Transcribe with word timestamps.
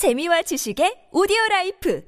재미와 0.00 0.40
지식의 0.40 1.10
오디오 1.12 1.36
라이프 1.50 2.00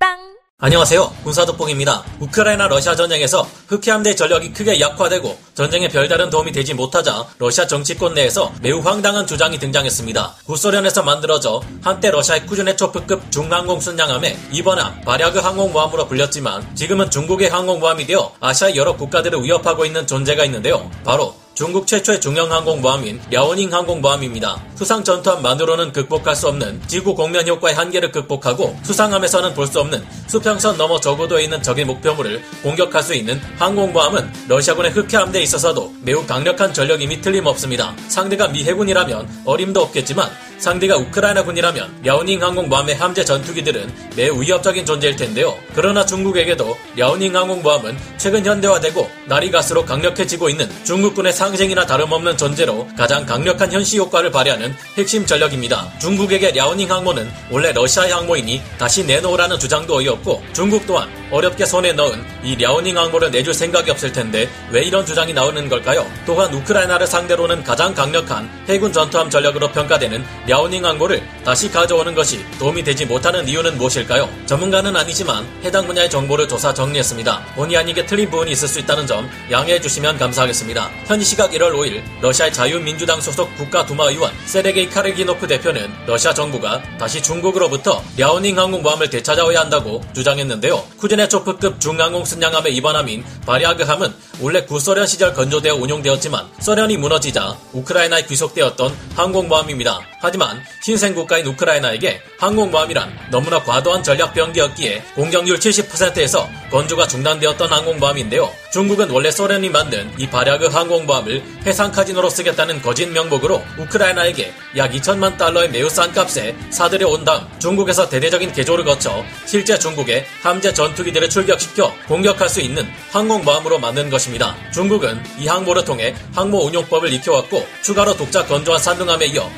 팟빵 0.00 0.16
안녕하세요. 0.60 1.12
군사도뽕입니다. 1.24 2.02
우크라이나 2.20 2.68
러시아 2.68 2.96
전쟁에서 2.96 3.42
흑해 3.66 3.90
함대 3.90 4.14
전력이 4.14 4.54
크게 4.54 4.80
약화되고 4.80 5.36
전쟁에 5.52 5.88
별다른 5.88 6.30
도움이 6.30 6.52
되지 6.52 6.72
못하자 6.72 7.26
러시아 7.36 7.66
정치권 7.66 8.14
내에서 8.14 8.50
매우 8.62 8.80
황당한 8.80 9.26
주장이 9.26 9.58
등장했습니다. 9.58 10.36
구소련에서 10.46 11.02
만들어져 11.02 11.60
한때 11.82 12.10
러시아의 12.10 12.46
쿠즈네초프급 12.46 13.30
중항공 13.30 13.80
순양함에 13.80 14.34
이번함 14.50 15.02
바랴그 15.02 15.40
항공모함으로 15.40 16.08
불렸지만 16.08 16.74
지금은 16.74 17.10
중국의 17.10 17.50
항공모함이 17.50 18.06
되어 18.06 18.32
아시아 18.40 18.74
여러 18.74 18.96
국가들을 18.96 19.44
위협하고 19.44 19.84
있는 19.84 20.06
존재가 20.06 20.46
있는데요. 20.46 20.90
바로 21.04 21.34
중국 21.58 21.88
최초의 21.88 22.20
중형 22.20 22.52
항공모함인 22.52 23.20
랴오닝 23.32 23.72
항공모함입니다. 23.72 24.62
수상 24.76 25.02
전투함만으로는 25.02 25.90
극복할 25.90 26.36
수 26.36 26.46
없는 26.46 26.80
지구 26.86 27.16
곡면 27.16 27.48
효과의 27.48 27.74
한계를 27.74 28.12
극복하고 28.12 28.76
수상함에서는 28.84 29.54
볼 29.54 29.66
수 29.66 29.80
없는 29.80 30.04
수평선 30.28 30.78
넘어 30.78 31.00
저고도에 31.00 31.42
있는 31.42 31.60
적의 31.60 31.84
목표물을 31.84 32.40
공격할 32.62 33.02
수 33.02 33.12
있는 33.12 33.40
항공모함은 33.58 34.30
러시아군의 34.46 34.92
흑해함대에 34.92 35.42
있어서도 35.42 35.92
매우 36.02 36.24
강력한 36.24 36.72
전력임이 36.72 37.20
틀림없습니다. 37.20 37.92
상대가 38.06 38.46
미 38.46 38.62
해군이라면 38.62 39.42
어림도 39.44 39.82
없겠지만 39.82 40.30
상대가 40.58 40.96
우크라이나군이라면 40.96 42.00
랴오닝 42.02 42.42
항공모함의 42.42 42.94
함재 42.96 43.24
전투기들은 43.24 43.92
매우 44.16 44.40
위협적인 44.40 44.86
존재일 44.86 45.16
텐데요. 45.16 45.56
그러나 45.74 46.04
중국에게도 46.04 46.76
랴오닝 46.96 47.34
항공모함은 47.34 47.96
최근 48.16 48.44
현대화되고 48.44 49.08
날이 49.26 49.50
갈수록 49.50 49.86
강력해지고 49.86 50.48
있는 50.48 50.68
중국군의 50.84 51.32
상징이나 51.32 51.86
다름없는 51.86 52.36
존재로 52.36 52.88
가장 52.96 53.24
강력한 53.24 53.72
현시 53.72 53.98
효과를 53.98 54.30
발휘하는 54.30 54.74
핵심 54.96 55.24
전력입니다. 55.24 55.90
중국에게 56.00 56.52
랴오닝 56.52 56.90
항모는 56.90 57.30
원래 57.50 57.72
러시아의 57.72 58.12
항모이니 58.12 58.62
다시 58.78 59.04
내놓으라는 59.04 59.58
주장도 59.58 59.96
어이없고 59.96 60.42
중국 60.52 60.86
또한 60.86 61.08
어렵게 61.30 61.64
손에 61.66 61.92
넣은 61.92 62.22
이 62.42 62.56
랴오닝 62.56 62.96
항모를 62.96 63.30
내줄 63.30 63.54
생각이 63.54 63.90
없을 63.90 64.12
텐데 64.12 64.48
왜 64.70 64.82
이런 64.82 65.06
주장이 65.06 65.32
나오는 65.32 65.68
걸까요? 65.68 66.06
또한 66.26 66.52
우크라이나를 66.52 67.06
상대로는 67.06 67.62
가장 67.64 67.94
강력한 67.94 68.48
해군 68.68 68.92
전투함 68.92 69.30
전력으로 69.30 69.70
평가되는 69.72 70.24
랴오닝 70.46 70.84
항모를 70.84 71.22
다시 71.44 71.70
가져오는 71.70 72.14
것이 72.14 72.44
도움이 72.58 72.84
되지 72.84 73.06
못하는 73.06 73.46
이유는 73.46 73.76
무엇일까요? 73.78 74.28
전문가는 74.46 74.94
아니지만 74.94 75.46
해당 75.64 75.86
분야의 75.86 76.10
정보를 76.10 76.48
조사 76.48 76.74
정리했습니다. 76.74 77.54
본의 77.54 77.76
아니게 77.76 78.06
틀린 78.06 78.30
부분이 78.30 78.52
있을 78.52 78.68
수 78.68 78.80
있다는 78.80 79.06
점 79.06 79.28
양해해 79.50 79.80
주시면 79.80 80.18
감사하겠습니다. 80.18 80.90
현지 81.06 81.36
시각 81.38 81.52
1월 81.52 81.72
5일 81.72 82.02
러시아의 82.20 82.52
자유민주당 82.52 83.20
소속 83.20 83.54
국가두마 83.54 84.08
의원 84.08 84.32
세르게이 84.46 84.90
카르기노프 84.90 85.46
대표는 85.46 85.88
러시아 86.04 86.34
정부가 86.34 86.82
다시 86.98 87.22
중국으로부터 87.22 88.02
랴오닝 88.16 88.58
항공모함을 88.58 89.08
되찾아와야 89.08 89.60
한다고 89.60 90.02
주장했는데요. 90.14 90.82
쿠즈네초프급 90.96 91.80
중항공 91.80 92.24
순양함의 92.24 92.74
이번함인 92.74 93.24
바리아그함은 93.46 94.12
원래 94.40 94.64
구소련 94.64 95.06
시절 95.06 95.32
건조되어 95.32 95.76
운용되었지만 95.76 96.44
소련이 96.60 96.96
무너지자 96.96 97.56
우크라이나에 97.72 98.26
귀속되었던 98.26 98.96
항공모함입니다. 99.14 100.00
하지만 100.20 100.62
신생 100.80 101.14
국가인 101.14 101.46
우크라이나에게 101.46 102.20
항공모함이란 102.38 103.28
너무나 103.30 103.62
과도한 103.62 104.02
전략 104.02 104.34
병기였기에 104.34 105.02
공정률 105.14 105.58
70%에서 105.58 106.48
건조가 106.70 107.06
중단되었던 107.06 107.72
항공모함인데요. 107.72 108.50
중국은 108.72 109.10
원래 109.10 109.30
소련이 109.30 109.70
만든 109.70 110.10
이 110.18 110.26
바랴그 110.26 110.66
항공모함을 110.66 111.42
해상 111.66 111.90
카지노로 111.90 112.28
쓰겠다는 112.28 112.82
거짓 112.82 113.06
명목으로 113.06 113.62
우크라이나에게 113.78 114.52
약 114.76 114.92
2천만 114.92 115.36
달러의 115.38 115.70
매우 115.70 115.88
싼 115.88 116.12
값에 116.12 116.54
사들여 116.70 117.08
온 117.08 117.24
다음 117.24 117.46
중국에서 117.58 118.08
대대적인 118.08 118.52
개조를 118.52 118.84
거쳐 118.84 119.24
실제 119.46 119.78
중국의 119.78 120.24
함재 120.42 120.72
전투기들을 120.72 121.30
출격시켜 121.30 121.94
공격할 122.06 122.48
수 122.48 122.60
있는 122.60 122.86
항공모함으로 123.10 123.78
만든 123.78 124.10
것입니다. 124.10 124.54
중국은 124.72 125.22
이 125.38 125.46
항모를 125.46 125.84
통해 125.84 126.14
항모 126.34 126.66
운용법을 126.66 127.12
익혀왔고 127.14 127.66
추가로 127.82 128.16
독자 128.16 128.44
건조한 128.44 128.80
산둥함에 128.80 129.26
이어 129.26 129.50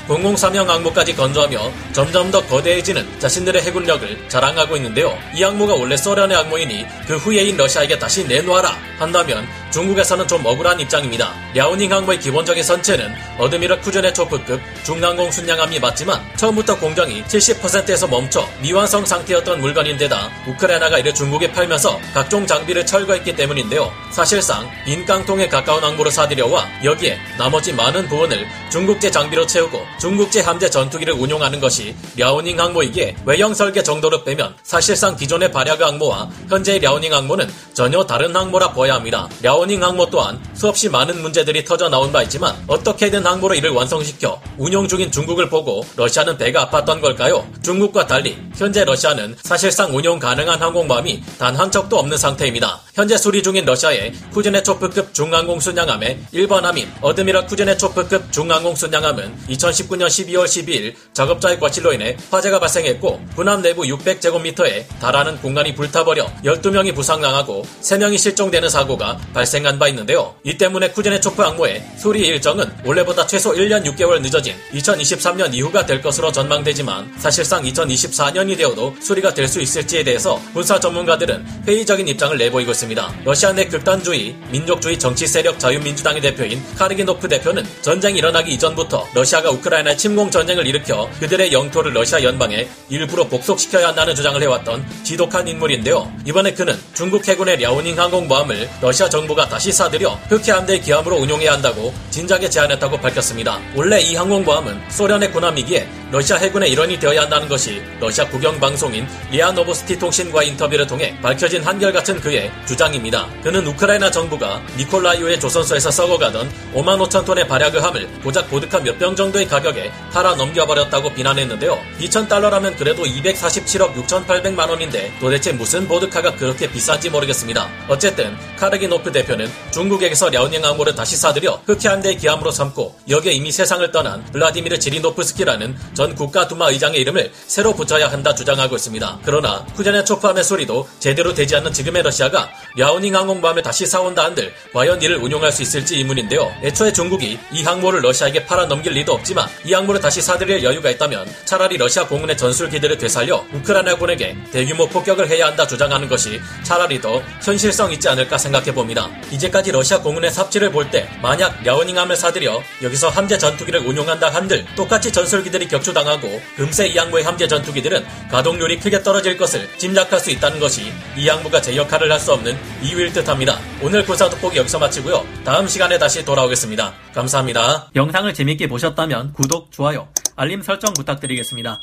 003형 0.50 0.66
항모까지 0.66 1.16
건조하며 1.16 1.72
점점 1.93 2.31
더 2.31 2.44
거대해지는 2.47 3.06
자신들의 3.19 3.62
해군력을 3.62 4.28
자랑하고 4.28 4.77
있는데요. 4.77 5.16
이 5.34 5.43
항모가 5.43 5.75
원래 5.75 5.97
소련의 5.97 6.37
항모이니 6.37 6.87
그 7.06 7.16
후예인 7.16 7.56
러시아에게 7.56 7.99
다시 7.99 8.27
내놓아라 8.27 8.77
한다면 8.99 9.47
중국에서는 9.70 10.26
좀 10.26 10.44
억울한 10.44 10.81
입장입니다. 10.81 11.32
랴오닝 11.54 11.92
항모의 11.92 12.19
기본적인 12.19 12.62
선체는 12.62 13.14
어드미럴 13.38 13.81
쿠즈네초프급 13.81 14.61
중항공 14.84 15.31
순양함이 15.31 15.78
맞지만 15.78 16.20
처음부터 16.36 16.78
공정이 16.78 17.22
70%에서 17.25 18.08
멈춰 18.08 18.47
미완성 18.60 19.06
상태였던 19.06 19.60
물건인데다 19.60 20.31
우크라이나가 20.48 20.98
이를 20.98 21.14
중국에 21.14 21.53
팔면서 21.53 22.00
각종 22.12 22.47
장비를 22.47 22.84
철거했기 22.84 23.36
때문인데요. 23.36 23.92
사실상 24.10 24.69
빈 24.84 25.04
깡통에 25.04 25.48
가까운 25.48 25.84
항모를 25.84 26.10
사들여와 26.10 26.66
여기에 26.84 27.19
나머지 27.38 27.72
많은 27.72 28.08
부분을 28.08 28.47
중국제 28.70 29.10
장비로 29.10 29.47
채우고 29.47 29.84
중국제 30.00 30.41
함재 30.41 30.69
전투기를 30.69 31.14
운용하는 31.14 31.60
것이 31.60 31.94
랴오닝 32.16 32.58
항모이기에 32.58 33.16
외형 33.25 33.54
설계 33.54 33.82
정도로 33.82 34.25
빼면 34.25 34.56
사실상 34.62 35.16
기존의 35.16 35.52
발야그 35.52 35.84
항모와 35.84 36.28
현재의 36.48 36.81
랴오닝 36.81 37.12
항모는 37.12 37.48
전혀 37.72 38.04
다른 38.04 38.34
항모라 38.34 38.72
보아야 38.72 38.94
합니다. 38.94 39.28
랴오 39.42 39.59
닝 39.66 39.82
항모 39.82 40.10
또한 40.10 40.43
수없이 40.54 40.88
많은 40.88 41.22
문제들이 41.22 41.65
터져 41.65 41.88
나온 41.88 42.10
바 42.10 42.22
있지만 42.25 42.56
어떻게든 42.66 43.25
항모로 43.25 43.54
이를 43.54 43.71
완성시켜 43.71 44.41
운용 44.59 44.88
중인 44.88 45.12
중국을 45.12 45.48
보고 45.48 45.84
러시아는 45.97 46.37
배가 46.37 46.69
아팠던 46.69 47.00
걸까요? 47.00 47.47
중국과 47.62 48.06
달리 48.06 48.37
현재 48.56 48.84
러시아는 48.84 49.37
사실상 49.43 49.94
운용 49.94 50.19
가능한 50.19 50.60
항공모함이 50.60 51.22
단 51.38 51.60
한 51.60 51.70
척도 51.70 51.99
없는 51.99 52.16
상태입니다. 52.16 52.81
현재 52.94 53.19
수리 53.19 53.43
중인 53.43 53.66
러시아의 53.66 54.12
쿠즈네초프급 54.32 55.12
중항공 55.12 55.60
순양함의 55.60 56.19
1번 56.32 56.62
함인 56.62 56.91
어드미럴 57.03 57.47
쿠즈네초프급 57.47 58.32
중항공 58.32 58.75
순양함은 58.76 59.47
2019년 59.50 60.06
12월 60.06 60.44
12일 60.47 60.94
작업자의 61.12 61.60
과실로 61.60 61.93
인해 61.93 62.16
화재가 62.31 62.60
발생했고 62.60 63.20
군함 63.37 63.60
내부 63.60 63.82
600제곱미터에 63.82 64.87
달하는 65.00 65.38
공간이 65.43 65.75
불타버려 65.75 66.25
12명이 66.44 66.94
부상당하고 66.94 67.66
3명이 67.82 68.16
실종되는 68.16 68.70
사고가 68.70 69.19
발생 69.34 69.50
한 69.66 69.78
바 69.81 69.88
있는데요. 69.88 70.34
이 70.44 70.56
때문에 70.59 70.91
쿠즈네초프 70.91 71.41
항모의 71.43 71.83
수리 71.97 72.21
일정은 72.27 72.71
원래보다 72.84 73.27
최소 73.27 73.53
1년 73.53 73.84
6개월 73.84 74.21
늦어진 74.21 74.55
2023년 74.75 75.55
이후가 75.55 75.87
될 75.87 76.03
것으로 76.03 76.31
전망되지만 76.33 77.15
사실상 77.19 77.62
2024년이 77.62 78.56
되어도 78.56 78.94
수리가 79.00 79.34
될 79.34 79.50
수 79.50 79.61
있을지에 79.61 80.05
대해서 80.05 80.41
군사 80.53 80.78
전문가들은 80.78 81.44
회의적인 81.66 82.06
입장을 82.06 82.37
내보이고 82.38 82.71
있습니다. 82.71 83.15
러시아 83.25 83.53
내 83.53 83.65
극단주의, 83.66 84.37
민족주의 84.50 84.97
정치 84.97 85.27
세력 85.27 85.59
자유민주당의 85.59 86.21
대표인 86.21 86.62
카르기노프 86.77 87.27
대표는 87.27 87.65
전쟁이 87.82 88.19
일어나기 88.19 88.53
이전부터 88.53 89.09
러시아가 89.15 89.50
우크라이나에 89.50 89.97
침공 89.97 90.31
전쟁을 90.31 90.67
일으켜 90.69 91.11
그들의 91.19 91.53
영토를 91.53 91.93
러시아 91.94 92.22
연방에 92.22 92.69
일부러 92.91 93.27
복속시켜야 93.27 93.88
한다는 93.88 94.15
주장을 94.15 94.41
해왔던 94.41 94.87
지독한 95.03 95.49
인물인데요. 95.49 96.12
이번에 96.27 96.53
그는 96.55 96.78
중국 96.94 97.27
해군의 97.27 97.59
랴오닝 97.61 97.99
항공모함을 97.99 98.69
러시아 98.81 99.09
정부가 99.09 99.40
다시 99.49 99.73
사들여 99.73 100.19
흑해함대의 100.28 100.81
기함으로 100.83 101.17
운용해야 101.17 101.53
한다고 101.53 101.93
진작에 102.11 102.49
제안했다고 102.49 102.99
밝혔습니다. 102.99 103.61
원래 103.75 104.01
이 104.01 104.15
항공모함은 104.15 104.91
소련의 104.91 105.33
군함이기에 105.33 106.00
러시아 106.12 106.37
해군의 106.37 106.71
일원이 106.71 106.98
되어야 106.98 107.22
한다는 107.22 107.48
것이 107.48 107.82
러시아 108.00 108.26
국영방송인 108.28 109.06
리아노보스티 109.32 109.98
통신과의 109.98 110.48
인터뷰를 110.50 110.87
통해 110.87 111.16
밝혀진 111.21 111.62
한결같은 111.62 112.21
그의 112.21 112.50
주장입니다. 112.66 113.28
그는 113.43 113.66
우크라이나 113.66 114.10
정부가 114.10 114.60
니콜라이오의 114.76 115.41
조선소에서 115.41 115.91
썩어가던 115.91 116.50
5만 116.75 116.99
5천 117.09 117.25
톤의 117.25 117.49
발야그함을 117.49 118.09
고작 118.22 118.49
보드카 118.50 118.81
몇 118.81 119.00
병 119.00 119.16
정도의 119.16 119.49
가격에 119.49 119.91
팔아 120.12 120.34
넘겨버렸다고 120.34 121.15
비난했는데요. 121.15 121.78
2천 122.00 122.28
달러라면 122.28 122.76
그래도 122.76 123.04
247억 123.04 123.94
6,800만 123.94 124.69
원인데 124.69 125.11
도대체 125.20 125.52
무슨 125.52 125.88
보드카가 125.88 126.35
그렇게 126.35 126.70
비싼지 126.70 127.08
모르겠습니다. 127.08 127.67
어쨌든 127.88 128.37
카르기노프 128.58 129.11
대표는 129.11 129.50
중국에게서 129.70 130.29
랴오닝 130.29 130.62
항모를 130.62 130.94
다시 130.94 131.17
사들여 131.17 131.62
흑해함대의 131.64 132.19
기함으로 132.19 132.50
삼고 132.50 132.99
여기에 133.08 133.32
이미 133.32 133.50
세상을 133.50 133.90
떠난 133.90 134.23
블라디미르 134.32 134.79
지리노프스키라는 134.79 135.75
전 136.00 136.14
국가두마 136.14 136.70
의장의 136.70 136.99
이름을 137.02 137.31
새로 137.47 137.75
붙여야 137.75 138.11
한다 138.11 138.35
주장하고 138.35 138.75
있습니다. 138.75 139.19
그러나 139.23 139.67
쿠제네 139.76 140.05
초프함의 140.05 140.43
소리도 140.44 140.88
제대로 140.99 141.35
되지 141.35 141.56
않는 141.56 141.75
지금의 141.75 142.02
러시아가 142.02 142.49
랴오닝 142.75 143.14
항공모함을 143.14 143.61
다시 143.61 143.85
사온다 143.85 144.25
한들 144.25 144.50
과연 144.73 145.02
이를 145.02 145.19
운용할 145.19 145.52
수 145.52 145.61
있을지 145.61 145.97
의문인데요. 145.97 146.50
애초에 146.62 146.94
중국이 146.94 147.38
이 147.52 147.62
항모를 147.62 148.00
러시아에게 148.00 148.47
팔아 148.47 148.64
넘길 148.64 148.94
리도 148.94 149.12
없지만 149.12 149.47
이 149.67 149.75
항모를 149.75 150.00
다시 150.00 150.23
사들일 150.23 150.64
여유가 150.64 150.88
있다면 150.88 151.29
차라리 151.44 151.76
러시아 151.76 152.06
공군의 152.06 152.35
전술기들을 152.38 152.97
되살려 152.97 153.44
우크라이나군에게 153.52 154.38
대규모 154.52 154.88
폭격을 154.88 155.29
해야 155.29 155.49
한다 155.49 155.67
주장하는 155.67 156.08
것이 156.08 156.41
차라리 156.62 156.99
더 156.99 157.20
현실성 157.43 157.93
있지 157.93 158.08
않을까 158.08 158.38
생각해 158.38 158.73
봅니다. 158.73 159.11
이제까지 159.31 159.70
러시아 159.70 160.00
공군의 160.00 160.31
삽질을 160.31 160.73
볼 160.73 160.91
때 160.91 161.11
만약 161.20 161.62
랴오닝함을 161.62 162.17
사들여 162.17 162.62
여기서 162.85 163.11
함재 163.11 163.37
전투기를 163.37 163.81
운용한다 163.81 164.31
한들 164.31 164.64
똑같이 164.75 165.12
전술기들이 165.12 165.69
격추 165.69 165.89
당하고 165.92 166.40
금세 166.56 166.87
이 166.87 166.96
항모의 166.96 167.25
함재 167.25 167.46
전투기들은 167.48 168.04
가동률이 168.31 168.78
크게 168.78 169.02
떨어질 169.02 169.37
것을 169.37 169.69
짐작할 169.78 170.20
수 170.20 170.31
있다는 170.31 170.60
것이 170.60 170.92
이 171.16 171.28
항모가 171.28 171.60
제 171.60 171.76
역할을 171.76 172.10
할 172.10 172.20
수 172.20 172.34
없는 172.34 172.54
이유일 172.82 173.14
듯합니다. 173.14 173.58
오늘 173.81 174.04
군사 174.04 174.28
돋보기 174.28 174.58
여기서 174.58 174.78
마치고요. 174.78 175.25
다음 175.42 175.66
시간에 175.66 175.98
다시 175.98 176.22
돌아오겠습니다. 176.22 176.92
감사합니다. 177.14 177.88
영상을 177.96 178.34
재밌게 178.34 178.69
보셨다면 178.69 179.32
구독, 179.32 179.72
좋아요, 179.72 180.06
알림 180.37 180.60
설정 180.62 180.92
부탁드리겠습니다. 180.92 181.81